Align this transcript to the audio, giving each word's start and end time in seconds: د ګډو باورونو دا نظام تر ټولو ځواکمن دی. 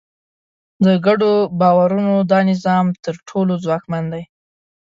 د 0.85 0.87
ګډو 1.05 1.31
باورونو 1.59 2.15
دا 2.31 2.39
نظام 2.51 2.85
تر 3.05 3.15
ټولو 3.29 3.53
ځواکمن 3.63 4.03
دی. 4.13 4.23